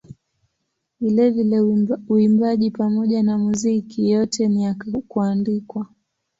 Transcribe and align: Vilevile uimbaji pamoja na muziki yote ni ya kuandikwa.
Vilevile 0.99 1.59
uimbaji 2.09 2.71
pamoja 2.71 3.23
na 3.23 3.37
muziki 3.37 4.09
yote 4.11 4.47
ni 4.47 4.63
ya 4.63 4.75
kuandikwa. 5.07 5.87